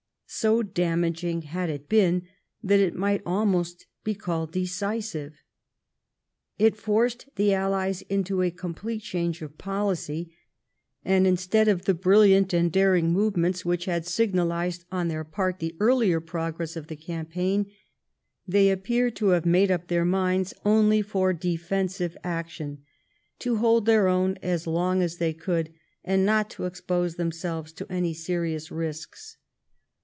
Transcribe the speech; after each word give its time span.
So 0.33 0.63
damaging 0.63 1.41
had 1.41 1.69
it 1.69 1.89
been 1.89 2.25
that 2.63 2.79
it 2.79 2.95
might 2.95 3.21
almost 3.25 3.85
be 4.05 4.15
called 4.15 4.53
decisive. 4.53 5.33
It 6.57 6.77
forced 6.77 7.25
the 7.35 7.53
Allies 7.53 8.01
into 8.03 8.41
a 8.41 8.49
complete 8.49 9.01
change 9.01 9.41
of 9.41 9.57
poUcy, 9.57 10.29
and 11.03 11.27
instead 11.27 11.67
of 11.67 11.83
the 11.83 11.93
brilliant 11.93 12.53
and 12.53 12.71
daring 12.71 13.11
movements 13.11 13.65
which 13.65 13.83
had 13.85 14.05
signalised 14.05 14.85
on 14.89 15.09
their 15.09 15.25
part 15.25 15.59
the 15.59 15.75
earlier 15.81 16.21
progress 16.21 16.77
of 16.77 16.87
the 16.87 16.95
campaign, 16.95 17.69
they 18.47 18.69
appear 18.71 19.11
to 19.11 19.27
have 19.31 19.45
made 19.45 19.69
up 19.69 19.89
their 19.89 20.05
minds 20.05 20.53
only 20.63 21.01
for 21.01 21.33
30 21.33 21.39
THE 21.39 21.47
REIGN 21.57 21.61
OF 21.61 21.67
QUEEN 21.67 21.77
ANNE. 21.77 21.83
oh. 21.83 21.85
xxn. 21.85 21.89
defensive 21.95 22.17
action— 22.23 22.83
to 23.39 23.57
hold 23.57 23.85
their 23.85 24.07
own 24.07 24.37
as 24.41 24.65
long 24.65 25.01
as 25.01 25.17
they 25.17 25.33
could, 25.33 25.73
and 26.05 26.25
not 26.25 26.49
to 26.51 26.63
expose 26.63 27.15
themselves 27.15 27.73
to 27.73 27.91
any 27.91 28.13
serious 28.13 28.71
risks. 28.71 29.35